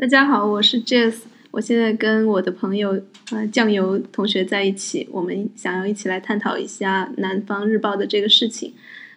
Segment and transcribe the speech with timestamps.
[0.00, 2.98] 大家好，我是 Jess，我现在跟我的朋友
[3.32, 8.72] 呃酱油同学在一起，我们想要一起来探讨一下《南方日报》的这个事情。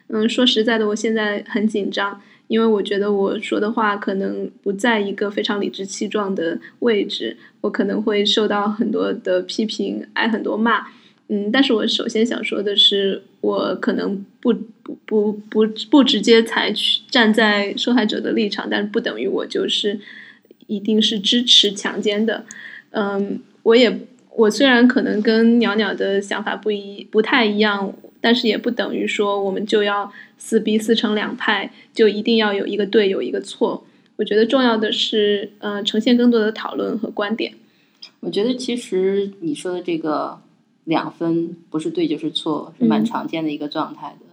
[0.08, 10.86] 嗯，说实在的，我现在很紧张，因为我觉得我说的话可能不在一个非常理直气壮的位置，我可能会受到很多的批评，挨很多骂。
[11.28, 19.98] 嗯，但是我首先想说的是，我可能不不不不不直接采取站在受害者的立场，但是不等于我就是
[20.66, 22.44] 一定是支持强奸的。
[22.90, 24.00] 嗯，我也
[24.36, 33.86] 我虽然可能跟鸟鸟的想法不一不太一样，但是也不等于说我们就要撕逼撕成两派，就一定要有一个对有一个错。
[34.16, 37.54] 我觉得重要的是，呃，呈现更多的讨论和观点。
[38.20, 40.40] 我觉得其实你说的这个。
[40.86, 44.26] 两分不是对就是错，是蛮常见的一个状态的。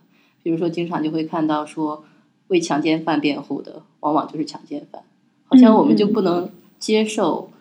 [0.44, 2.04] 比如说，经常就会看到说
[2.50, 5.02] 为强奸犯辩护的，往往就是强奸犯。
[5.52, 7.52] 好像我们就不能接受，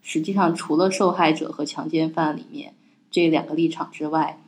[0.00, 2.72] 实际上除了受害者和强奸犯里面
[3.10, 4.38] 这两个立场之外，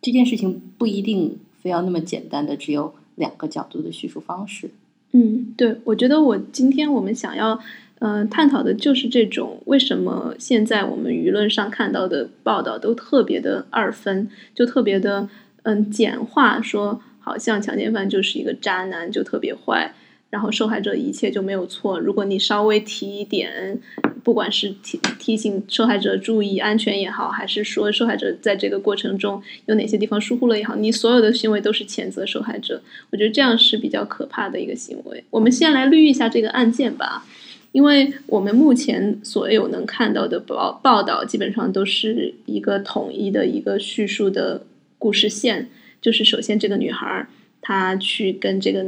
[0.00, 4.70] 这件事情不一定非要那么简单的只有两个角度的叙述方式。
[5.10, 7.58] 嗯，对，我觉得我今天我们想要。
[8.00, 15.26] 嗯，探讨的就是这种为什么现在我们舆论上看到的报道都特别的二分，就特别的
[15.62, 19.94] 嗯简化，说好像强奸犯就是一个渣男，就特别坏，
[20.34, 22.00] 然后受害者一切就没有错。
[22.00, 23.78] 如果你稍微提一点，
[24.24, 32.82] 不管是提提醒受害者注意安全也好，还是说受害者在这个过程中有哪些地方疏忽了也好，你所有的行为都是谴责受害者。
[33.10, 35.22] 我觉得这样是比较可怕的一个行为。
[35.30, 37.24] 我们先来捋一下这个案件吧。
[37.70, 44.66] 因为我们目前所有能看到的报报道，基本上都是一个统一的一个叙述的
[44.98, 45.68] 故事线。
[46.00, 47.26] 就是首先，这个女孩
[47.60, 48.84] 她去跟这个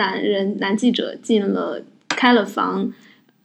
[0.00, 2.90] 男人男记者进了开了房，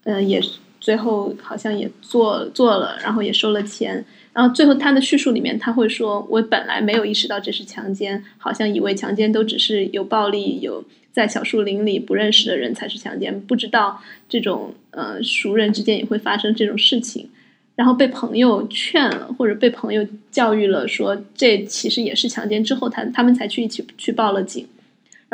[0.05, 0.41] 呃，也
[0.79, 4.05] 最后好像也做做了，然后也收了钱。
[4.33, 10.83] 然后最后他的叙述里面，他会说：“我本来没有意识到这是强奸，好像以为强奸都只是有暴力有。”
[11.15, 17.29] 在小树林里不认识的人才是强奸，不知道这种呃熟人之间也会发生这种事情，
[17.77, 24.67] 然后被朋友劝了或者被朋友教育了，说这其实也是强奸之后，他他们才去一起去报了警，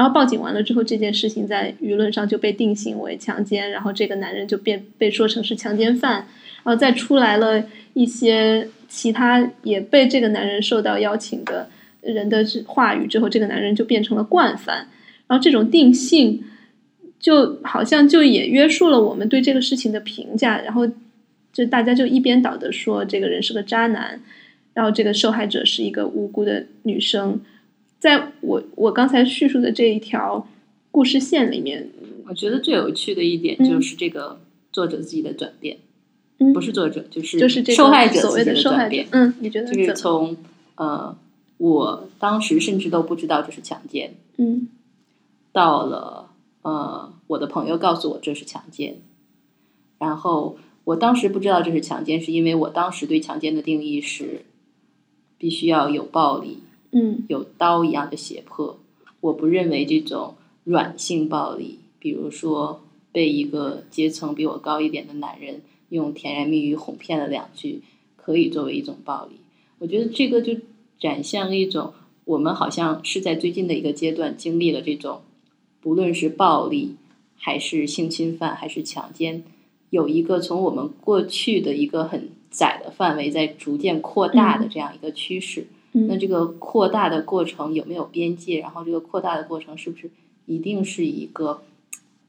[0.01, 6.13] 然后报警完了之后，这件事情在舆论上就被定性为强奸，然后这个男人就变被说成是强奸犯，
[6.63, 7.63] 然后再出来了
[7.93, 11.69] 一些其他也被这个男人受到邀请的
[12.01, 14.87] 人的话语之后，这个男人就变成了惯犯。
[15.27, 16.43] 然后这种定性，
[17.19, 20.59] 就好像就也约束了我们对这个事情的评价。
[20.61, 20.87] 然后，
[21.53, 24.19] 就大家就一边倒的说这个人是个渣男，
[24.73, 27.39] 然后这个受害者是一个无辜的女生。
[28.01, 30.47] 在我我刚才叙述的这一条
[30.89, 31.91] 故事线里面，
[32.27, 34.41] 我觉得最有趣的一点就是这个
[34.71, 35.77] 作者自己的转变，
[36.51, 39.05] 不是作者，就是就是受害者所谓的受害者。
[39.11, 40.35] 嗯，你觉得就是从
[40.77, 41.15] 呃，
[41.57, 44.15] 我当时甚至都不知道这是强奸。
[44.37, 44.67] 嗯。
[45.51, 46.31] 到了，
[46.63, 49.01] 呃，我的朋友告诉我这是强奸，
[49.99, 54.41] 然后我当时不知道这是强奸，是因为我当时对强奸的定义是
[55.37, 58.79] 必须要有暴力，嗯，有刀一样的胁迫。
[59.21, 67.81] 我不认为这种软性暴力，比如说被一个阶层比我高一点的男人用甜言蜜语哄骗了两句，
[68.15, 69.37] 可以作为一种暴力。
[69.79, 70.57] 我觉得这个就
[70.99, 71.93] 展现了一种
[72.25, 75.21] 我们好像是在最近的一个阶段经历了这种。
[75.81, 76.95] 不论是暴力，
[77.37, 79.43] 还是性侵犯，还是强奸，
[79.89, 85.65] 有一个从我们过去的一个很窄的范围在逐渐扩大的这样一个趋势。
[85.93, 88.59] 那这个扩大的过程有没有边界？
[88.59, 90.09] 然后这个扩大的过程是不是
[90.45, 91.61] 一定是一个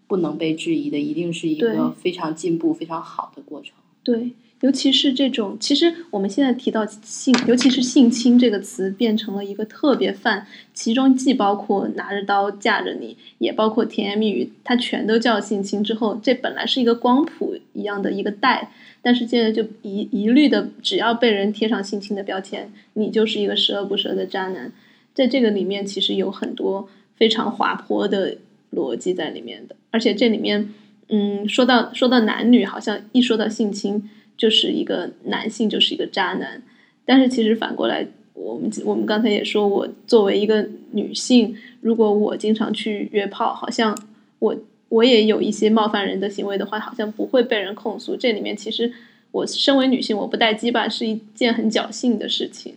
[0.07, 0.99] 不能被质疑的？
[0.99, 3.75] 一定是一个非常进步、非常好的过程？
[4.03, 4.33] 对。
[4.63, 15.83] 尤其是这种，其实我们现在提到性，尤其是性侵这个词，变成了一个特别泛，其中既包括拿着刀架着你，也包括甜言蜜语，它全都叫性侵。
[15.83, 18.71] 之后，这本来是一个光谱一样的一个带，
[19.03, 24.71] 但是现在就一一律的，只要被人贴上性侵的标签，你就是一个十恶不赦的渣男。
[25.13, 28.37] 在这个里面，其实有很多非常滑坡的
[28.73, 30.73] 逻辑在里面的，而且这里面，
[31.09, 34.09] 嗯，说到说到男女，好像一说到性侵。
[34.37, 36.63] 就是一个男性就是一个渣男，
[37.05, 43.97] 但是其实反过来，我们我们刚才也说，我作为一个女性，如果我经常去约炮，好像
[44.39, 44.57] 我
[44.89, 48.17] 我也有一些冒犯人的行为的话，好像不会被人控诉。
[48.17, 48.93] 这里面其实
[49.31, 52.75] 我身为女性，我不带鸡巴是一件很侥幸的事情，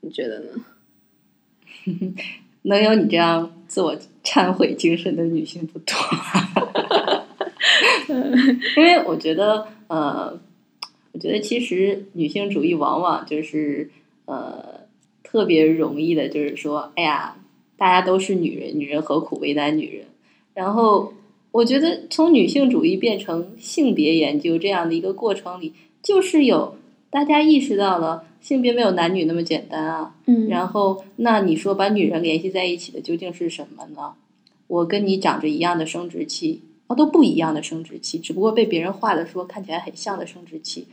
[0.00, 0.64] 你觉得呢？
[2.62, 3.94] 能有你这样自我
[4.24, 5.94] 忏悔精神的女性不多。
[8.76, 10.38] 因为我觉得，呃，
[11.14, 13.88] 我觉得其实女性主义往往就是
[14.26, 14.80] 呃
[15.22, 17.36] 特别容易的，就是说，哎呀，
[17.76, 20.06] 大家都是女人，女人何苦为难女人？
[20.54, 21.14] 然后
[21.52, 25.72] 我觉得从女性主义变成性别研究这样的一个过程里，
[26.02, 26.76] 就是有
[27.10, 30.16] 大家意识到了性别没有男女那么简单啊。
[30.26, 34.14] 嗯，然后那你说把女人联系在一起的究竟是什么呢？
[34.66, 36.62] 我跟你长着一样的生殖器。
[36.86, 40.86] 啊，都不一样的生殖器，只不过被别人画的说看起来很像的生殖器，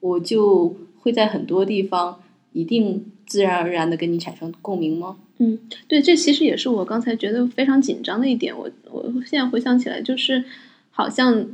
[0.00, 2.20] 我就会在很多地方
[2.52, 5.16] 一定自然而然的跟你产生共鸣吗？
[5.38, 8.56] 嗯，对，这其实也是我刚才觉得非常紧张的一点。
[8.56, 10.44] 我我现在回想起来，就是
[10.90, 11.46] 好像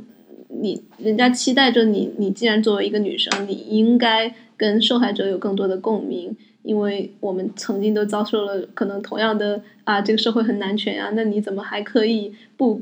[0.47, 12.81] 你人家期待着你，你既然作为一个女生，你应该跟受害者有更多的共鸣，因为我们曾经都遭受了可能同样的啊，这个社会很男权啊，那你怎么还可以不？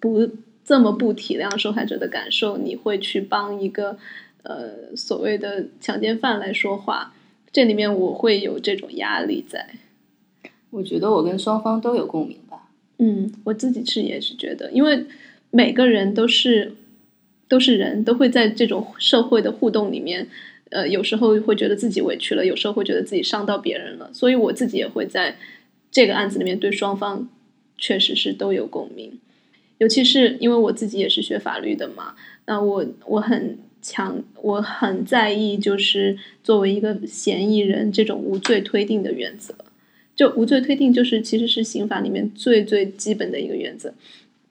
[0.00, 0.28] 不
[0.64, 3.96] 这么不体谅受害者的感受，你会去帮一个
[4.42, 7.14] 呃所谓的强奸犯来说话？
[7.52, 9.74] 这里面我会有这种压力在。
[10.70, 12.70] 我觉得我跟双方都有共鸣吧。
[12.98, 15.04] 嗯，我自己是也是觉得，因为
[15.50, 16.72] 每个人都是
[17.48, 20.28] 都是人，都会在这种社会的互动里面，
[20.70, 25.36] 呃，有时候会觉得自己委屈了，有时候会觉得自己伤到别人了，所以我自己也会在
[25.90, 27.28] 这个案子里面对双方
[27.76, 29.18] 确实是都有共鸣。
[29.76, 32.14] 尤其是因为我自己也是学法律的嘛，
[32.46, 39.52] 那我我很强，我很在意，就是作为一个嫌疑人这种无罪推定的原则。
[40.14, 43.92] 就无罪推定，就是其实是刑法里面最最基本的一个原则。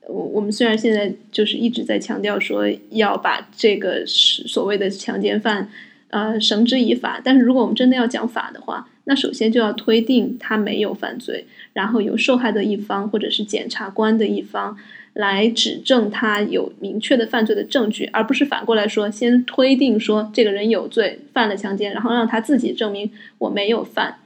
[0.07, 5.69] 我我们虽然现在就是一直在强调说要把这个所谓的强奸犯
[6.09, 14.77] 呃绳之以法，但是如果我们真的要讲法的话，那首先就要推定他没有犯罪，然后由受害的一方或者是检察官的一方。
[15.13, 24.19] 来指证他有明确的犯罪的证据，而不是反过来说先推定说这个人有罪犯了强奸，然后让他自己证明我没有犯。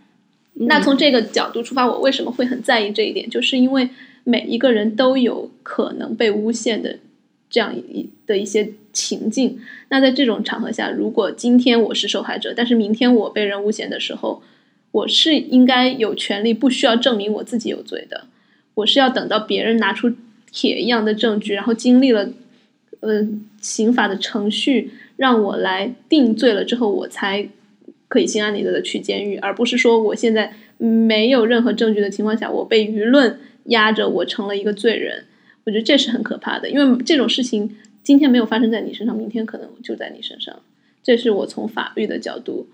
[0.53, 3.27] 那从这个角度出发，我为什么会很在意这一点？
[3.27, 3.89] 就是因为
[4.23, 6.99] 每一个人都有可能被诬陷的
[7.49, 9.59] 这样一的一些情境。
[9.89, 14.43] 那在这种场合下，如果今天我是受害者，但是明天我被人诬陷的时候，
[14.91, 18.25] 我是应该有权利不需要证明我自己有罪的，
[18.75, 20.13] 我是要等到别人拿出。
[20.55, 22.29] 铁一样的证据，然后经历了，
[23.01, 23.27] 呃，
[23.59, 27.49] 刑法的程序，让我来定罪了之后，我才
[28.07, 35.25] 可以心安理得的去监狱，而不是说我现在没有任何证据的情况下，我被舆论压着，我成了一个罪人。
[35.65, 40.57] 我觉得这是很可怕的，因为这种事情今天没有发生在你身上，明天可能就在你身上。
[41.03, 42.67] 这是我从法律的角度，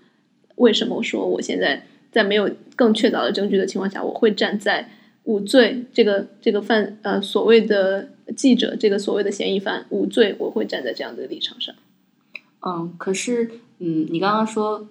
[0.54, 4.88] 为什么说我现在在没有更确凿的证据的情况下，我会站在。
[5.24, 11.74] 无罪，这个这个犯呃所谓的记者，这个所谓的嫌疑犯无罪，我会站在这样的立场上。
[12.60, 14.86] 嗯，可是嗯，你刚刚说，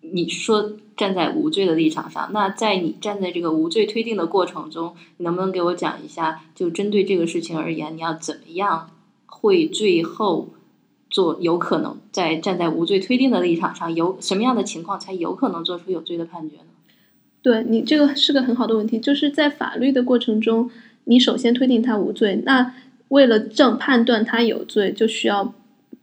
[0.00, 8.90] 你说站在无罪的立场上，那在你站在这个无罪推定的过程中，你能不能给我讲一下，就针对这个事情而言，你要怎么样
[9.26, 10.48] 会最后
[11.08, 16.69] 做有可能在站在无罪推定的立场上，有什么样的情况才有可能做出有罪的判决呢？
[17.42, 20.70] 对你这个是个很好的问题，就是在法律的过程中，
[21.04, 22.74] 你首先推定他无罪，那
[23.08, 25.54] 为了证判断他有罪，就需要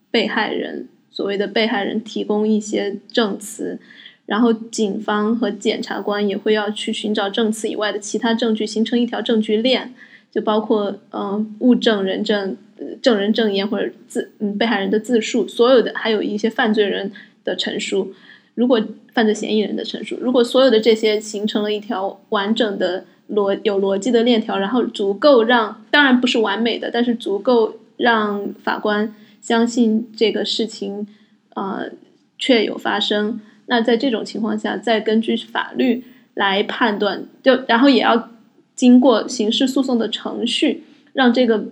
[0.10, 3.80] 被害人所谓的被害人提供一些证词，
[4.26, 9.94] 然后警方和检察官也会要去寻找证词以外的其他证据，形成一条证据链，
[10.32, 12.58] 就包括嗯物证、人证、
[13.02, 17.12] 证人证言或者自嗯被害人的自述，所有的还有一些犯罪人
[17.44, 18.14] 的陈述。
[18.58, 18.82] 如果
[19.14, 31.06] 犯罪嫌疑人的陈述，如果所有的这些形成了一条完整的逻有逻辑的链条，然后足够让当然不是完美的，但是足够让法官相信这个事情
[31.54, 31.92] 呃
[32.40, 33.40] 确有发生。
[33.68, 38.32] 那在这种情况下，再根据法律来判断，就然后也要
[38.74, 40.84] 经过刑事诉讼的程序，
[41.14, 41.66] 让这个。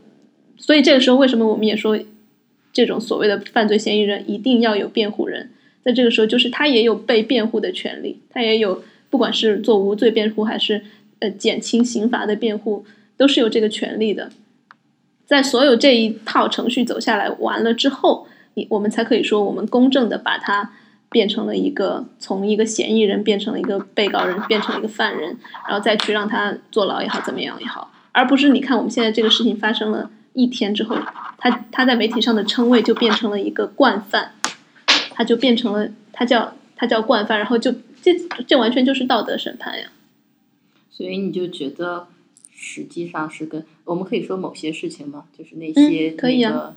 [0.58, 2.00] 所以这个时候，为什么我们也说
[2.72, 5.50] 这种所谓的犯罪嫌疑人一定要有辩护人？
[5.86, 10.84] 在这个时候，就是他也有被辩护的权利，他也有不管是做无罪辩护还是
[11.20, 12.84] 呃减轻刑罚的辩护，
[13.16, 14.32] 都是有这个权利的。
[15.28, 20.72] 在所有这一套程序走下来完了之后，你我们才可以说我们公正的把他
[21.10, 25.38] 变成了一个从一个嫌疑人变成了一个被告人，变成了一个犯人，
[25.68, 30.98] 然后再去让他坐牢也好，怎么样也好，而不是你看我们现在这个事情发生了一天之后，
[31.38, 34.32] 他他在媒体上的称谓就变成了一个惯犯。
[35.16, 38.14] 他就变成了，他叫他叫惯犯，然后就这
[38.46, 39.94] 这完全就是道德审判呀。
[40.90, 42.10] 所以你就觉得
[42.52, 46.76] 实际上是跟我们可以说某些事情嘛，就是那些可以啊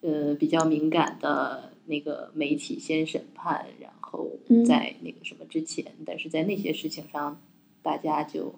[0.00, 7.40] 那个呃比较敏感的那个媒体先审判，然后嗯在那个什么之前，但是在那些事情上，
[7.82, 8.54] 大家就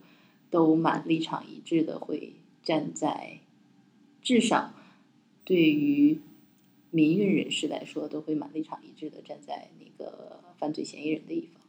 [0.51, 3.39] 都蛮立场一致的，会站在
[4.23, 4.75] 至少
[5.45, 6.21] 对于
[6.91, 11.61] 民运人士来说，都会蛮立场一致的站在那个犯罪嫌疑人的一方。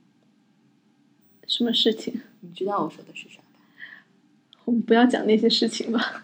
[1.48, 2.22] 什么事情？
[2.42, 3.60] 你知道我说的是啥吧？
[4.66, 6.24] 我们不要讲那些事情吧。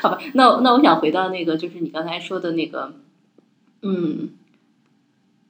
[0.00, 2.94] 好吧， 那那我想回到那个，就是你刚才说的那个，
[3.82, 4.30] 嗯，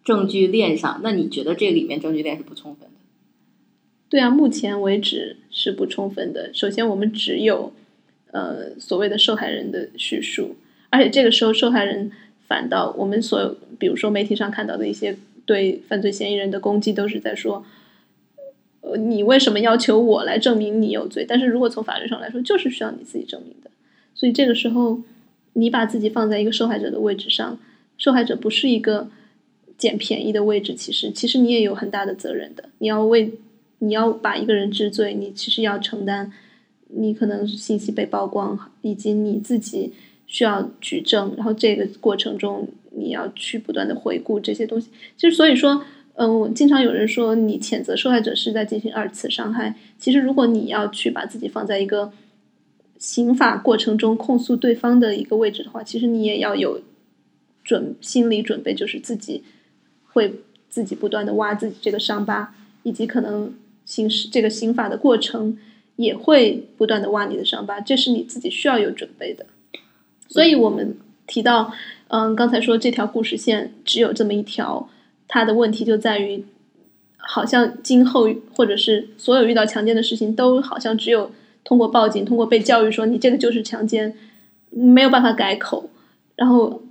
[0.04, 2.94] 证据链上，那你觉得这里面证据链是不充分的？
[4.08, 6.52] 对啊，目前为止是不充分的。
[6.54, 7.72] 首先，我们只有
[8.32, 10.56] 呃所谓的受害人的叙述，
[10.94, 12.12] 而且这个时候受害人
[12.46, 17.64] 反倒我们所有，比如说媒体上看到的一些对犯罪嫌疑人的攻击，都是在说，
[18.80, 21.24] 呃，你为什么要求我来证明你有罪？
[21.26, 23.70] 但是如果从法律上来说，就是需要你自己证明的。
[24.14, 25.00] 所以这个时候，
[25.54, 27.58] 你把自己放在一个受害者的位置上，
[27.98, 29.08] 受害者不是一个
[29.76, 33.32] 捡便宜的位置，其实其实你也有很大的责任的，你要为
[33.80, 36.30] 你要把一个人治罪，你其实要承担，
[36.88, 39.92] 你可能信息被曝光，以及你自己
[40.34, 44.90] 需要举证，然后这个过程中你要去不断的回顾这些东西。
[45.16, 49.76] 其实所以说，嗯，我经常有人说你谴责受害者是在进行二次伤害。
[49.96, 52.10] 其实如果你要去把自己放在一个
[52.98, 56.80] 刑法过程中控诉对方的一个位置的话，其实你也要有
[57.62, 59.44] 准心理准备，就是自己
[60.02, 65.56] 会自己不断的挖自己这个伤疤，以及可能刑事这个刑法的过程
[65.94, 69.46] 也会不断的挖你的伤疤，这是你自己需要有准备的。
[70.28, 71.72] 所以我们提到，
[72.08, 74.88] 嗯，刚才说这条故事线只有这么一条，
[75.28, 76.44] 它的问题就在于，
[77.16, 81.30] 好像今后或者是所有遇到强奸的事情，都好像只有
[81.62, 84.16] 通过报警，通过被教育说你这个就是强奸，
[84.70, 85.88] 没有办法改口，
[86.36, 86.82] 然后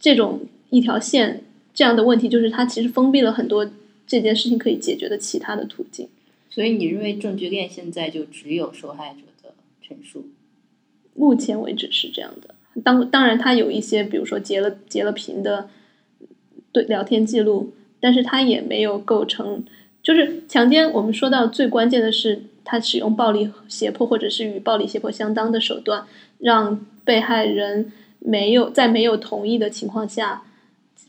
[0.00, 0.40] 这种
[0.70, 3.70] 一条线这样的问题，就是它其实封闭了很多
[4.06, 6.08] 这件事情可以解决的其他的途径。
[6.50, 10.26] 所以你认为证据链现在就只有受害者的陈述？
[11.14, 12.54] 目前为止是这样的。
[12.84, 15.68] 当当然，他有一些，比如说截了截了屏的
[16.72, 19.64] 对聊天记录，但是他也没有构成，
[20.02, 20.92] 就是强奸。
[20.92, 26.04] 我们说到最关键的是，他使用暴力胁迫或者是与暴力胁迫相当的手段，
[26.38, 30.42] 让被害人没有在没有同意的情况下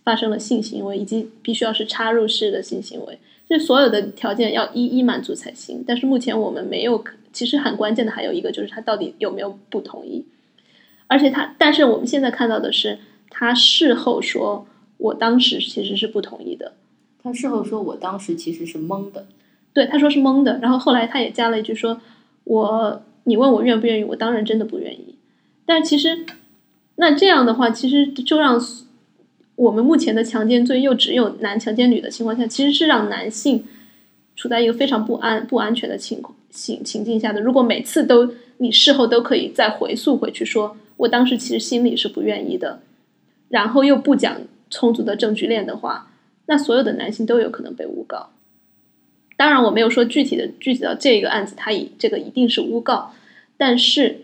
[0.04, 5.84] 发生了性行为，以及必须要是插入式的性行为，这所有的条件要一一满足才行。
[5.86, 10.26] 但是目前我们没有，其实很关键的还有一个就是他到底有没有不同意。
[11.10, 13.00] 而且他，但是我们现在看到的是，
[13.32, 16.74] 他事后说，我当时其实是不同意的。
[17.24, 19.26] 他事后说我当时其实是懵的，
[19.74, 20.60] 对，他说是懵的。
[20.62, 22.00] 然后后来他也加了一句说，
[22.44, 25.16] 我你问我愿不愿意，我当然真的不愿意。
[25.66, 26.26] 但其实，
[26.98, 28.62] 那这样的话，其实就让
[29.56, 33.66] 我们目前的强奸罪又只有男强奸女的情况下，其实是让男性
[34.36, 37.42] 处在一个非常不安、不安全的情情情境下的。
[37.42, 40.78] 如果每次都你事后都可以再回溯回去说。
[41.00, 42.82] 我当时其实心里是不愿意的，
[43.48, 46.12] 然后又不讲充足的证据链的话，
[46.48, 48.32] 那所有的男性都有可能被诬告。
[49.38, 53.14] 当然，我没有说具体的具体到这个案子，他以这个一定是诬告，
[53.56, 54.24] 但是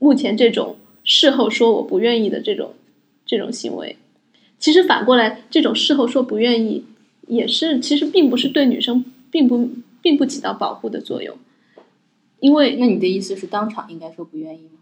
[0.00, 2.74] 目前这种事后说我不愿意的这种
[3.24, 3.96] 这种行为，
[4.58, 6.84] 其实反过来，这种事后说不愿意，
[7.28, 9.70] 也是其实并不是对女生并不
[10.02, 11.36] 并不起到保护的作用，
[12.40, 14.77] 因为那你的意思是当场应该说不愿意吗？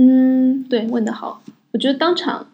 [0.00, 1.42] 嗯，对，问的好。
[1.72, 2.48] 我觉得当场，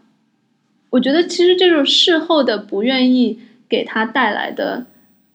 [0.91, 4.87] 我觉得其实这种事后的不愿意给他带来的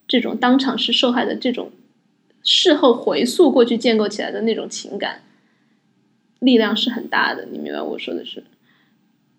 [0.07, 1.71] 这种当场是受害的这种
[2.43, 5.21] 事后回溯过去建构起来的那种情感
[6.39, 7.45] 力量是很大的。
[7.51, 8.43] 你明白我说的是？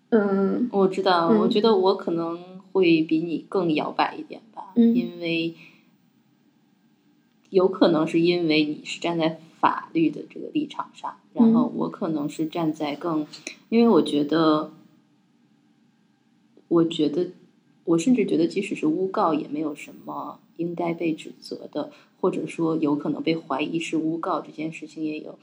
[0.09, 2.39] 嗯，我知道，嗯我觉得我可能
[2.71, 5.55] 会比你更摇摆一点吧，嗯因为
[7.49, 13.25] 有可能是因为你是站在法律的这个立场上，然后我可能是站在更，
[13.69, 14.71] 因为我觉得，
[16.67, 17.31] 我觉得，
[17.85, 25.39] 我甚至觉得，即使是诬告，也没有什么应该被指责的，或者说有可能被怀疑是诬告这件事情也有。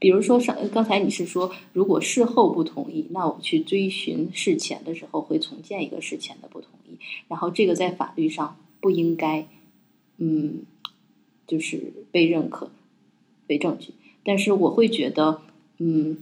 [0.00, 9.46] 比如说上刚才你是说，如果事后不同意，那我去追寻事前的时候会重建一个事前的不同意，然后这个在法律上不应该，
[10.16, 10.62] 嗯，
[11.46, 12.70] 就是被认可
[13.46, 13.92] 为证据。
[14.24, 15.42] 但是我会觉得，
[15.78, 16.18] 嗯，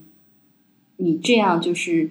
[0.96, 2.10] 你这样就是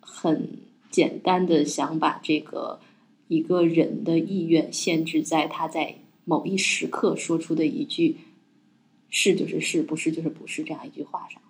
[0.00, 0.48] 很
[0.90, 2.80] 简单的想把这个
[3.28, 8.16] 一个人的意愿限制在他在某一时刻说出的一句
[9.10, 11.40] “是就是是，不是就是不是”这样一句话上。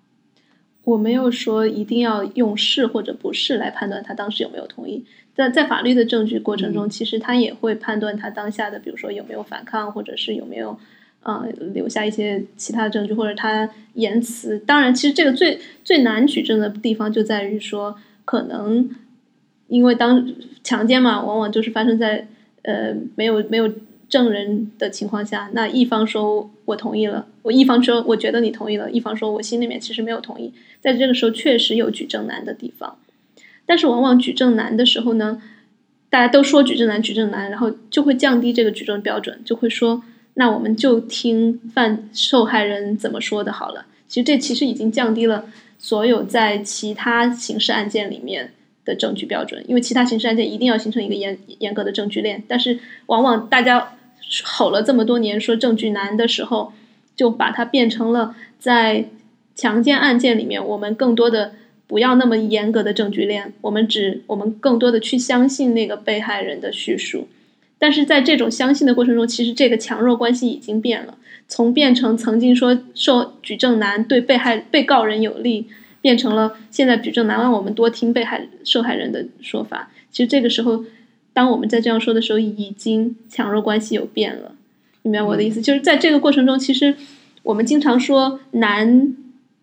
[0.85, 5.05] 我没有说一定要用是或者不是来判断他当时有没有同意。
[5.35, 10.79] 在在法律的证据过程中，其实他也会判断他当下的，比如说有没有反抗，或者是有没有
[11.37, 14.59] 呃留下一些其他的证据，或者他言辞。
[14.59, 18.91] 当然，其实这个最最难举证的地方就在于说，可能
[19.69, 20.27] 因为当
[20.65, 22.27] 强奸嘛，往往就是发生在
[22.63, 23.73] 呃没有没有。
[24.09, 32.97] 证人的情况下，那一方说我同意了，我一方说我觉得你同意了，一方说我心里面其实没有同意，在这个时候确实有举证难的地方，
[33.67, 35.43] 但是往往举证难的时候呢，
[36.09, 40.03] 大家都说举证难，举证难，然后就会降低这个举证标准，就会说
[40.39, 43.87] 那我们就听犯受害人怎么说的好了。
[44.09, 45.45] 其实这其实已经降低了
[45.79, 48.53] 所有在其他刑事案件里面。
[48.89, 53.99] 的证据标准，因为其他刑事案件一定要形成一个严严格的证据链，但是往往大家
[54.43, 56.73] 吼了这么多年说证据难的时候，
[57.15, 59.11] 就把它变成了在
[59.55, 61.53] 强奸案件里面，我们更多的
[61.87, 67.29] 不要那么严格的证据链，我们只我们更多的去相信那个被害人的叙述，
[67.79, 71.17] 但是在这种相信的过程中，其实这个强弱关系已经变了，
[71.47, 75.69] 从变成曾经说受举证难对被害被告人有利。
[76.01, 79.91] 变成了现在举证难，让我们多听被害受害人的说法。
[80.13, 80.85] 其实这个时候，
[81.33, 84.53] 当我们在这样说的时候，已经强弱关系有变了。
[85.03, 85.61] 明白我的意思？
[85.61, 86.95] 就是在这个过程中，其实
[87.43, 89.13] 我们经常说男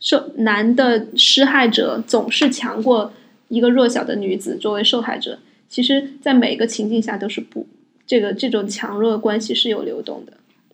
[0.01, 3.13] 受男的施害者总是强过
[3.47, 5.39] 一个弱小的女子作为受害者。
[5.69, 7.65] 其实，在每个情境下都是不
[8.05, 10.33] 这个这种强弱关系是有流动的。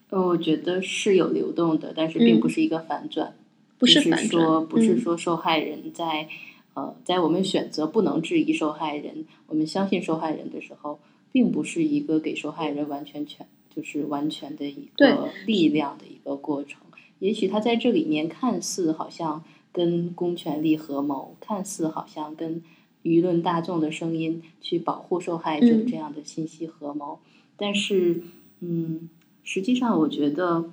[0.10, 3.34] 呃，我觉得是有流动的，但是并不是一个反转。
[3.78, 6.28] 不是说，不是说受害人在
[6.74, 11.00] 呃，在我们选择不能质疑受害人，我们相信受害人的时候，
[11.32, 16.80] 并不是一个给受害人完全全就是完全的一个力量的一个过程。
[17.20, 22.62] 也许他在这里面看似好像跟公权力合谋，看似好像跟
[23.03, 27.19] 舆论大众的声音去保护受害者这样的信息合谋，
[27.58, 28.23] 但是
[28.60, 29.10] 嗯，
[29.43, 30.71] 实际上我觉得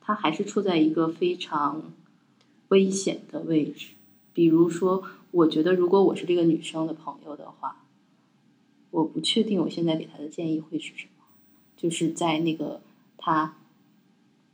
[0.00, 1.92] 他还是处在一个非常。
[2.68, 3.88] 危险的位置，
[4.32, 7.84] 比如说，我觉得如果我是这个女生的朋友的话，
[8.90, 11.24] 我不确定我现在给她的建议会是什么。
[11.76, 12.80] 就是在那个
[13.18, 13.58] 她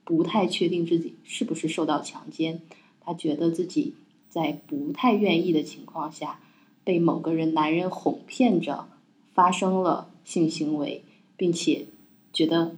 [0.02, 2.60] 不太确定自己是不是受到强奸，
[3.00, 3.94] 她觉得自己
[4.28, 6.40] 在不太愿意的情况下
[6.88, 8.88] 被某个人男人哄骗着
[9.34, 11.04] 发生了性行为，
[11.36, 11.84] 并且
[12.32, 12.76] 觉得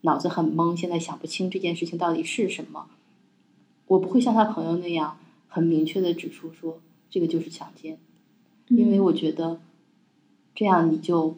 [0.00, 2.86] 脑子很懵，现在想不清这件事情到底是什么。
[3.86, 6.80] 我不会像他朋友那样很明确的指出说
[7.10, 7.98] 这个就是强奸，
[8.68, 9.60] 因为我觉得
[10.54, 11.36] 这样你就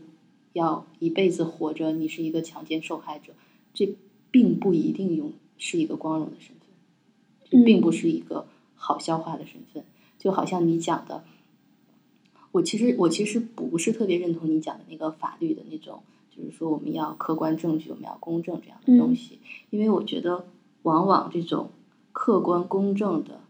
[0.52, 3.32] 要一辈子活着，你是一个强奸受害者，
[3.74, 3.96] 这
[4.30, 6.68] 并不一定用是一个光荣的身份，
[7.50, 9.82] 这并不是一个好消化的身份。
[10.16, 11.24] 就好像你讲的，
[12.56, 16.02] 我其实我其实不是特别认同你讲的那个法律的那种，
[16.34, 19.38] 就是说我们要客观证据，我们要公正这样的东西，
[19.70, 20.46] 因为我觉得
[20.82, 21.70] 往往这种。
[22.18, 23.40] 客观公正的，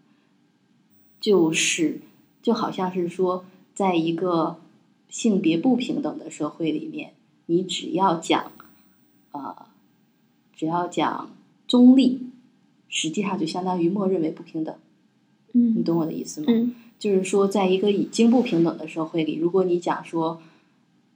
[1.20, 2.00] 就是
[2.42, 3.44] 就好像是说，
[3.76, 4.56] 在一个
[5.08, 7.12] 性别不平等的社会里面，
[7.46, 8.50] 你只要讲，
[9.30, 9.66] 呃，
[10.52, 11.30] 只要讲
[11.68, 12.22] 中立，
[12.88, 14.74] 实际上就相当于默认为不平等。
[15.52, 16.48] 嗯，你懂我的意思吗？
[16.48, 20.40] 嗯，就是说，在一个已经不平等的社会里，如果你讲说，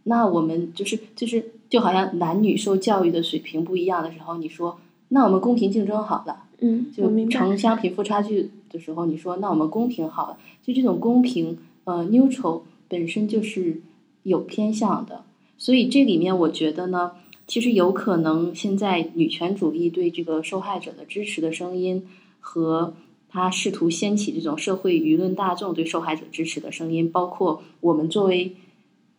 [0.05, 6.45] 那我们就是就是就好像男女受教育的水平不一样的时候，你说，那我们公平竞争好了。
[6.63, 13.81] 嗯，就城乡贫富差距的时候，你说那我们公平好了，就这种公平，呃，neutral 本身就是
[14.25, 15.25] 有偏向的，
[15.57, 17.13] 所以这里面我觉得呢，
[17.47, 22.07] 其实有可能现在女权主义对这个受害者的支持的声音，
[22.41, 22.93] 和
[23.31, 28.57] 他试图掀起这种社会舆论大众对受害者支持的声音，包括我们作为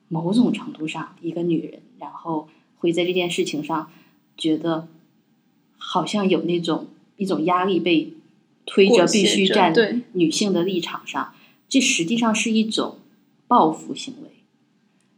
[0.10, 2.48] 某种程度上一个女人，然后
[2.78, 3.90] 会在这件事情上
[4.38, 4.88] 觉得
[5.78, 6.88] 好像有那种。
[7.18, 8.14] 一种压力被
[8.66, 11.36] 推着必须站女性的立场上，
[11.70, 12.98] 这实际上是一种
[13.48, 14.30] 报复行为，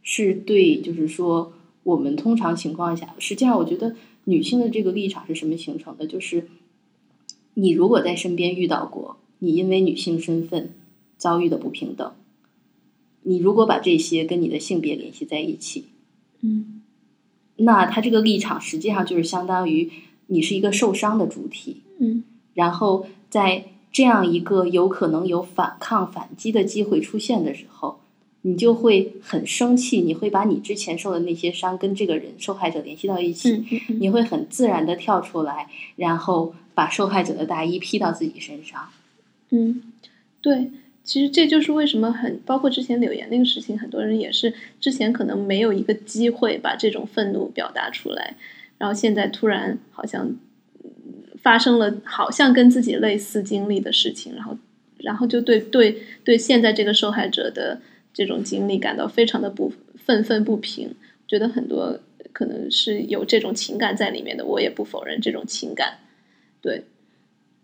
[0.02, 6.06] 是对，就是说，我们通常情况下，实际上我觉得女性的这个立场是什么形成的？
[6.06, 6.46] 就是
[7.54, 10.74] 你如果在身边遇到过你因为女性身份
[11.16, 12.12] 遭遇的不平等，
[13.22, 15.86] 你如果把这些跟你的性别联系在一起，
[16.40, 16.82] 嗯，
[17.56, 19.90] 那他这个立场实际上就是相当于
[20.26, 21.82] 你是一个受伤的主体。
[21.98, 28.00] 嗯，然后在这样一个有可能有反抗反击的机会出现的时候，
[28.42, 38.88] 你就会很生气，你会把你之前受的那些伤跟这个人受害者联系到一起，嗯嗯嗯你会很自然的跳出来，然后把受害者的大衣披到自己身上。
[39.50, 39.82] 嗯，
[40.40, 40.70] 对，
[41.04, 48.36] 其实这就是为什么很包括之前柳岩那个事情，很多人也是之前可能没有一个机会把这种愤怒表达出来，
[48.78, 50.34] 然后现在突然好像
[51.42, 54.56] 发生了好像跟自己类似经历的事情，然后
[54.98, 57.80] 然后就对对对现在这个受害者的
[58.12, 60.94] 这种经历感到非常的不愤愤不平，
[61.28, 62.00] 觉得很多
[62.32, 65.98] 可能是有这种情感在里面的，我也不否认这种情感，
[66.64, 66.84] 对。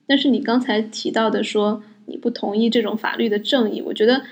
[0.07, 4.23] 但是你刚才提到的说你不同意这种法律的正义，我觉得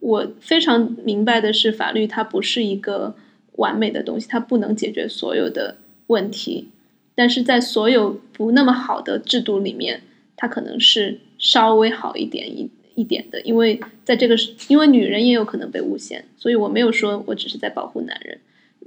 [0.00, 3.16] 我非常明白的是，法律它不是一个
[3.52, 5.78] 完美的东西，它不能解决所有的
[6.08, 6.68] 问题。
[7.14, 10.02] 但是在所有不那么好的制度里面，
[10.36, 14.36] 它可能是稍微好一点一一点的，因为在这个
[14.68, 18.38] 因为女人也有可能被诬陷，所以我没有说我只是在保护男人。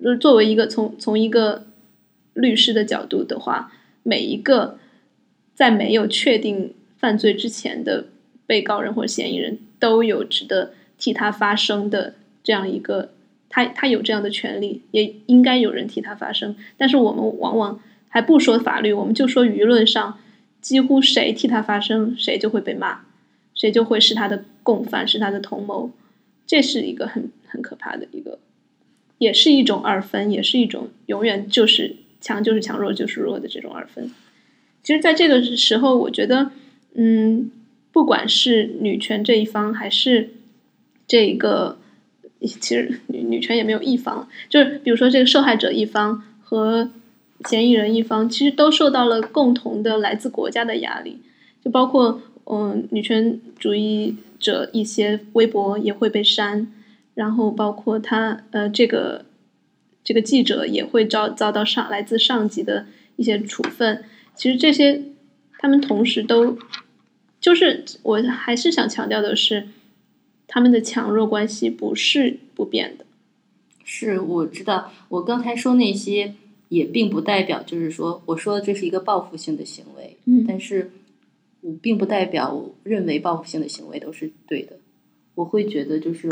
[0.03, 1.65] 就是作为一个从从一个
[2.33, 3.71] 律师的角度的话，
[4.03, 4.77] 每一个
[5.53, 8.05] 在没有确定犯罪之前的
[8.45, 13.13] 被告人或嫌疑人都有值得替他发声的这样一个，
[13.49, 16.55] 他他有这样的权利，也应该有人替他发声。
[16.77, 20.19] 但是我们往往还不说法律，我们就说舆论上，
[20.61, 23.01] 几乎谁替他发声，谁就会被骂，
[23.53, 25.91] 谁就会是他的共犯，是他的同谋。
[26.45, 28.39] 这是一个很很可怕的一个，
[29.17, 34.11] 也是一种二分，也是一种永远就是强就是强，弱就是弱的这种二分。
[34.83, 36.51] 其实，在这个时候，我觉得，
[36.93, 37.49] 嗯，
[37.93, 40.31] 不管是女权这一方，还是
[41.07, 41.77] 这个，
[42.41, 46.89] 其实女女权也没有一方，就是比如说这个受害者一方和
[47.45, 51.21] 嫌疑人一方，其实都受到了共同的来自国家的压力，
[51.63, 56.67] 就包括嗯，女权主义者一些微博也会被删，
[57.13, 59.23] 然后包括他呃，这个
[60.03, 64.03] 这个记者也会遭遭到上来自上级的一些处分。
[64.35, 65.01] 其实这些，
[65.59, 66.57] 他们同时都，
[67.39, 69.69] 就是我还是想强调的是，
[70.47, 73.05] 他们的强弱关系不是不变的。
[73.83, 76.33] 是，我知道，我刚才说那些
[76.69, 80.91] 也并不代表就是说，我说的这是一个报复性的行为，嗯但是
[81.61, 84.77] 我并不代表我认为报复性的行为都是对的。
[85.35, 86.29] 我会觉得就是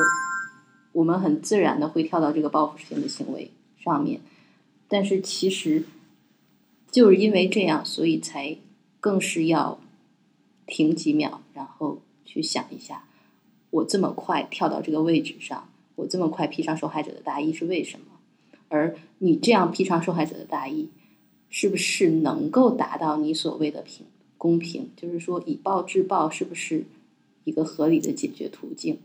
[0.91, 3.51] 我们很自然的会跳到这个报复性的行为
[3.83, 4.21] 上面，
[4.87, 5.83] 但是其实
[6.91, 8.57] 就是因为这样，所以才
[8.99, 9.79] 更是要
[10.67, 13.05] 停几秒，然后去想一下，
[13.69, 18.05] 我这么快跳到这个位置上，我这么快披上受害者的大衣是为什么？
[18.67, 20.89] 而你这样披上受害者的大衣，
[21.49, 24.05] 是不是能够达到你所谓的平
[24.37, 24.89] 公平？
[24.95, 26.85] 就是说以暴制暴是不是
[27.43, 28.99] 一个合理的解决途径？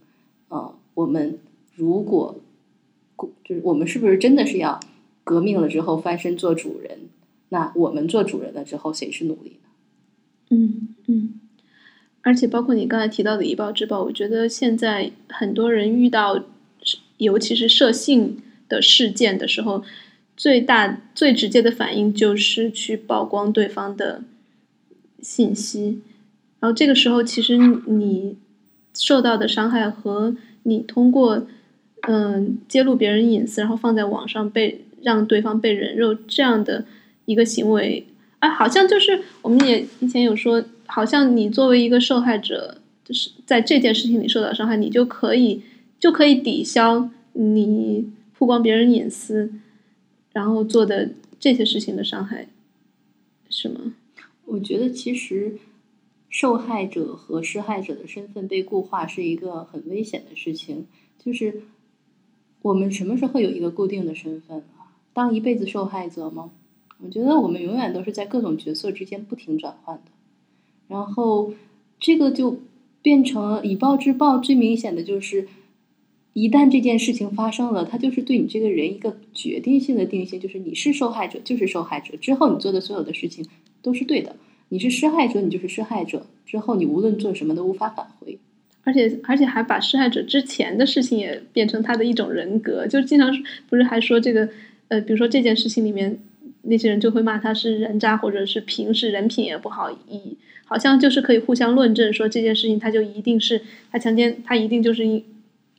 [0.49, 1.38] 呃，我们
[1.75, 2.37] 如果
[3.44, 4.79] 就是我们是不是真的是要
[5.25, 7.05] 革命了之后翻身做主人？
[7.50, 9.68] 那我们做主人了之后，谁是奴隶呢？
[10.50, 11.40] 嗯嗯，
[12.22, 16.44] 而且包括你刚才提到的以暴制暴，我觉得现在很多人遇到，
[17.18, 19.85] 尤其是涉性的事件的时候，
[20.37, 24.22] 最大最直接的反应就是去曝光对方的
[25.20, 26.00] 信息，
[26.61, 28.37] 然后这个时候其实你
[28.94, 31.46] 受到的伤害和你通过
[32.02, 36.85] 嗯揭露别人隐私，然后放在网上被让对方被人肉这样的
[37.26, 38.06] 一个行为。
[38.38, 45.62] 啊，好像就是我们也以前有说，好像你作为一个受害者，就是在这件事情里受到伤害，你就可以
[45.98, 49.52] 就可以抵消你曝光别人隐私，
[50.32, 52.48] 然后做的这些事情的伤害，
[53.48, 53.94] 是吗？
[54.44, 55.56] 我觉得其实
[56.28, 60.86] 受害者和施害者的身份被固化是一个很危险的事情。
[61.18, 61.62] 就是
[62.60, 64.92] 我们什么时候有一个固定的身份啊？
[65.14, 66.50] 当一辈子受害者吗？
[67.04, 70.11] 我觉得我们永远都是在各种角色之间不停转换的。
[70.88, 71.52] 然后
[71.98, 72.61] 这个就
[73.02, 75.48] 变成以暴制暴，最明显的就是。
[76.38, 83.46] 一旦这件事情发生了，它就是对你这个人一个决定性的定性，就是你是受害者就是受害者，之后你做的所有的事情
[83.80, 84.37] 都是对的。
[84.68, 88.38] 你是施害者，你就是施害者，之后你无论做什么都无法返回。
[88.85, 93.35] 而且而且还把施害者之前的事情也变成他的一种人格，就经常
[93.70, 94.50] 不是还说这个
[94.88, 96.18] 呃，比如说这件事情里面
[96.66, 105.24] 那些人就会骂他是人渣，或者是平时人品也不好，以好像就是可以互相论证说这件事情他就一定是他强奸，他一定就是一。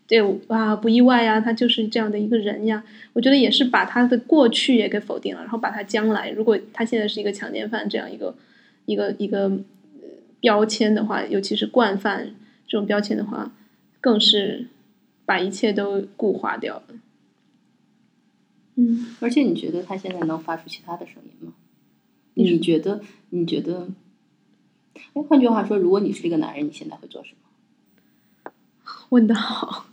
[0.10, 2.82] 对啊，不意外呀，他就是这样的一个人呀。
[3.12, 8.34] 我觉得也是把他的过去也给否定了，然后把他将来，如果他现在是一个强奸犯这样一个
[8.86, 9.52] 一个一个
[10.40, 12.34] 标签的话，尤其是惯犯
[12.66, 13.52] 这种标签的话，
[14.00, 14.68] 更是
[15.26, 16.84] 把一切都固化掉了。
[18.80, 21.54] 嗯，而且你觉得他现在能发出其他的声音吗？
[22.36, 23.02] 你你觉得？
[23.32, 23.90] 你觉得？
[25.14, 27.32] 哎，换句话说，如果你是一个男人，你现在会做什
[28.46, 28.52] 么？
[29.10, 29.88] 问的好。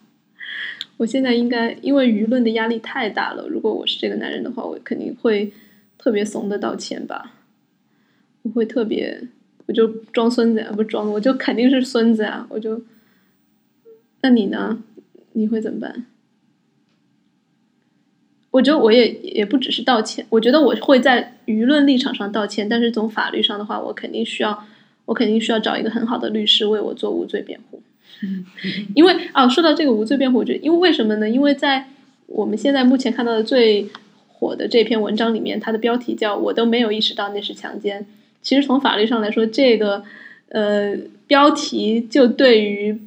[0.98, 5.52] 我现在应该因为舆论的压力太大了，如果我是这个男人的话，我肯定会
[5.96, 7.34] 特别怂的道歉吧。
[8.42, 9.28] 我会特别，
[9.66, 12.82] 我就装孙子呀，不是装，我就肯定是孙子啊，我就。
[14.20, 14.82] 那你呢？
[15.32, 16.06] 你会怎么办？
[18.54, 24.64] 我觉得我也也不只是道歉，我觉得我会在舆论立场上道歉，但是从法律上的话，我肯定需要，
[25.06, 27.82] 我肯定需要找一个很好的律师为我做无罪辩护。
[28.94, 31.28] 因为啊，说到这个无罪辩护，我觉得，因为为什么呢？
[31.28, 31.88] 因为在
[32.26, 33.88] 我们现在目前看到的最
[34.28, 38.06] 火的这篇文章里面，它的标题叫“我都没有意识到那是强奸”。
[38.40, 40.04] 其实从法律上来说，这个
[40.50, 43.00] 呃标题就对于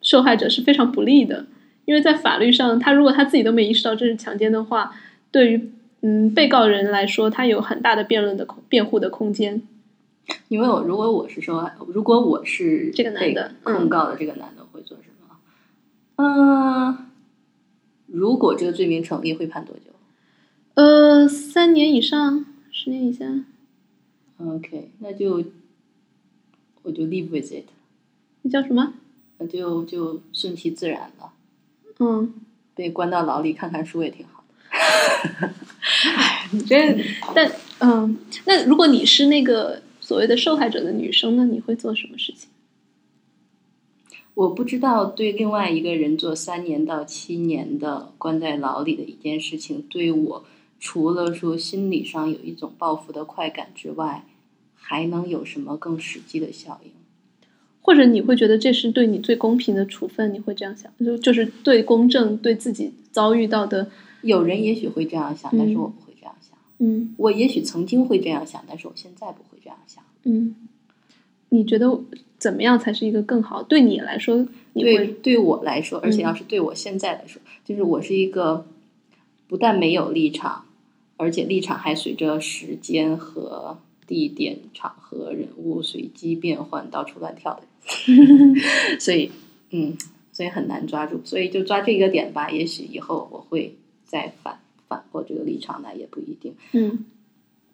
[0.00, 1.44] 受害者是非常不利的。
[1.90, 4.94] 因为在法律上，他如果他自己都没意识到这是强奸的话，
[5.32, 5.72] 对于
[6.02, 9.60] 嗯被告人来说，他有很大的辩论的空辩护的空间。
[10.46, 15.36] 因为我如果我是受害，如果我是这个男的控告的这个男的会做什么？
[16.14, 17.06] 嗯，
[18.06, 19.90] 如果这个罪名成立，会判多久？
[20.74, 23.26] 呃，三年以上，十年以下。
[24.38, 25.42] OK，那就
[26.84, 27.64] 我就 live with it，
[28.42, 28.94] 那叫什么？
[29.38, 31.32] 那就就顺其自然了。
[32.00, 32.34] 嗯，
[32.74, 34.54] 被关到牢里看看书也挺好的。
[36.16, 36.96] 哎你这，
[37.34, 42.48] 但嗯，那如果你是那个所谓的受害者的女生那，你会做什么事情？
[44.34, 50.44] 我不知道对另外一个人做三年到七年的关在牢里的一件事情，对我
[50.78, 54.24] 除了说心理上有一种报复的快感之外，
[54.74, 56.92] 还能有什么更实际的效应？
[57.82, 60.32] 或者你会觉得这是对你最公平的处分？
[60.32, 63.90] 你会这样想，就就是对公正，对自己遭遇到的，
[64.22, 66.56] 有人也许会这样想，但是我不会这样想。
[66.78, 70.04] 嗯我也许曾经会这样想，但是我现在不会这样想。
[70.24, 70.54] 嗯，
[71.48, 72.00] 你觉得
[72.38, 73.62] 怎么样才是一个更好？
[73.62, 78.66] 对你来说，你对会对我来说，而且嗯要是对我现在来说，就是我是一个
[79.48, 80.64] 不但没有立场，
[81.16, 87.69] 而且立场还随着时间和地点、场合、人物随机变换、到处乱跳的人。
[89.00, 89.30] 所以，
[89.70, 89.96] 嗯，
[90.32, 92.50] 所以很难抓住，所以就抓这个点吧。
[92.50, 96.54] 也许以后我会再反反过这个立场来，也不一定。
[96.72, 97.04] 嗯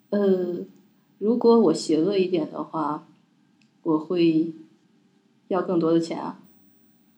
[0.09, 0.65] 呃，
[1.19, 3.05] 如果我邪恶一点的话，
[3.83, 4.51] 我会
[5.49, 6.39] 要更多的钱啊。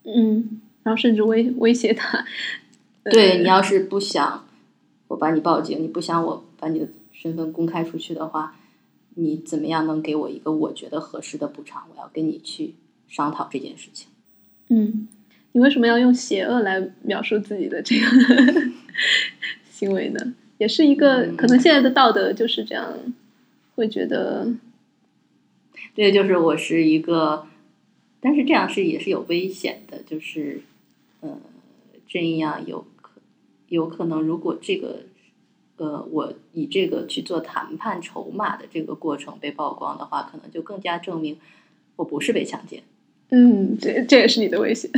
[0.04, 2.26] 嗯，然后甚至威威胁他，
[3.04, 4.46] 对你要是不想
[5.08, 8.56] 我把你报警，你不想我把你的身份公开出去的话，
[9.20, 11.88] 你怎么样能给我一个我觉得合适的补偿？
[11.94, 12.76] 我要跟你去
[13.08, 14.08] 商讨这件事情。
[14.70, 15.08] 嗯，
[15.52, 18.06] 你为什么要用邪恶来描述自己的这个
[19.70, 20.34] 行为呢？
[20.58, 22.98] 也是一个嗯可能现在的道德就是这样，
[23.76, 24.54] 会觉得
[25.96, 27.48] 对，就是我是一个，
[28.20, 30.62] 但是这样是也是有危险的，就是
[31.22, 31.40] 呃，
[32.08, 33.22] 这样有可
[33.70, 35.04] 有可能，如果这个
[35.80, 41.38] 呃，我以这个去做谈判筹码的这个过程被曝光的话，可能就更加证明
[41.96, 42.84] 我不是被强奸。
[43.32, 44.92] 嗯，这这也是你的危险。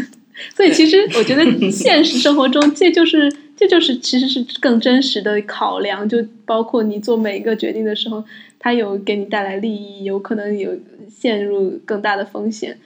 [0.56, 8.24] 所以其实 我觉得现实生活中，这就是这就是其实是更真实的考量，就包括你做每一个决定的时候，
[8.58, 10.76] 它有给你带来利益，有可能有
[11.10, 12.80] 陷入更大的风险。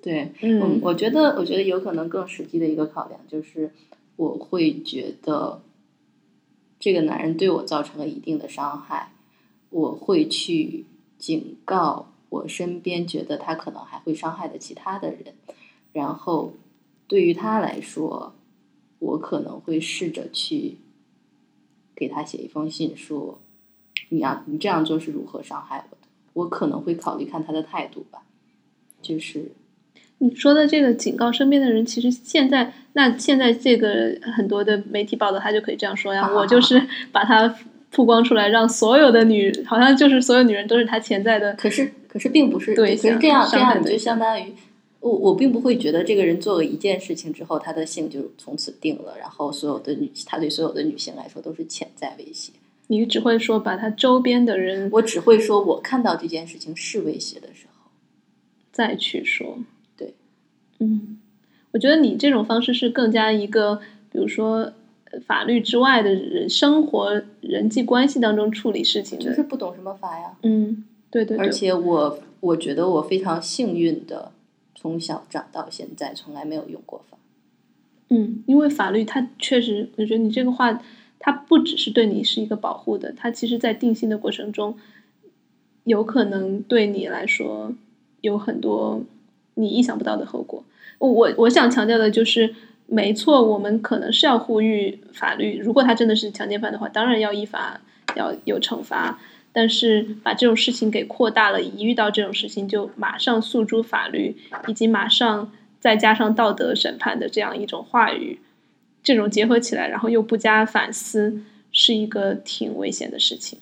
[0.00, 3.70] 对，嗯嗯，我觉得，我觉得有可能更实际的一个考量就是，
[4.14, 5.60] 我会觉得
[6.78, 9.12] 这个男人对我造成了一定的伤害，
[9.70, 10.84] 我会去
[11.18, 15.34] 警告我身边觉得他可能还会伤害的其他的人，
[15.92, 16.52] 然后
[17.06, 18.34] 对于他来说，
[18.98, 20.76] 我可能会试着去
[21.94, 23.40] 给他写一封信说，
[24.10, 28.24] 你要你这样做是如何伤害我的，我可能会考虑看他的态度吧，
[29.00, 29.52] 就是。
[30.18, 37.54] 你说的这个警告身边的人，其实现在那现在这个很多的媒体报道，他就可以这样说呀，啊我就是 把它
[37.90, 44.54] 曝光出来，让所有的女，好像就是所有女人都是他潜在的，可是，可是并不是，对可是这样这样，你就相当于
[45.00, 52.52] 我我并不会觉得这个人做了一件事情之后，他的性就从此定了，然后所有的女，他对所有的女性来说都是潜在威胁。
[52.88, 57.90] 你只会说把他周边的人我只会说我看到这件事情是威胁的时候，
[58.72, 59.58] 再去说。
[60.78, 61.18] 对，嗯，
[61.72, 64.72] 我觉得你这种方式是更加一个，比如说
[65.10, 69.24] 呃法律之外的人生活人际关系当中处理事情的。
[69.24, 70.36] 就是不懂什么法呀。
[70.42, 74.32] 嗯，对对对，而且我我觉得我非常幸运的，
[74.74, 77.16] 从小长到现在从来没有用过法。
[78.08, 80.80] 嗯，因为法律它确实，我觉得你这个话，
[81.18, 84.76] 它不只是对你是一个保护的，它其实在定性的过程中，
[85.82, 87.72] 有可能对你来说
[88.20, 89.02] 有很多
[89.56, 90.64] 你意想不到的后果。
[90.98, 92.54] 我我想强调的就是，
[92.86, 97.80] 没错，我们可能是要呼吁法律，如果他真的是强奸犯的话，当然要依法
[98.14, 99.18] 要有惩罚。
[99.52, 108.38] 但是把这种事情给扩大了，一遇到这种事情就马上诉诸法律，以及马上再加上道德审判的这样一种话语，
[109.02, 111.40] 这种结合起来，然后又不加反思，
[111.72, 113.58] 是一个挺危险的事情。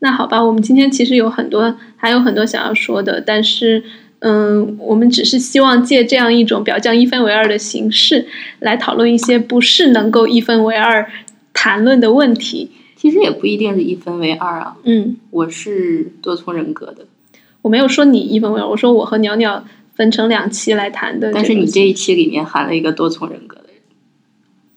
[0.00, 3.84] 那好吧，我们今天其实有很多，还有很多想要说的，但是，
[4.24, 8.26] 嗯，我们只是希望借这样一种表降一分为二的形式，
[8.60, 11.10] 来讨论一些不是能够一分为二
[11.52, 12.70] 谈论的问题。
[12.96, 14.76] 其实也不一定是一分为二啊。
[14.84, 17.06] 嗯，我是多重人格的。
[17.62, 19.64] 我没有说你一分为二，我说我和鸟鸟
[19.96, 21.32] 分成两期来谈的。
[21.34, 23.76] 但是你这一期里面含了一个多重人格的人。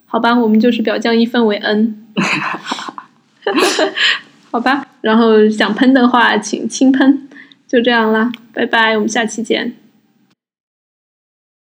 [0.08, 2.08] 好吧，我们就是表降一分为 n。
[4.50, 7.28] 好吧，然后想喷的话请轻喷，
[7.68, 9.85] 就这样啦，拜拜，我们下期见。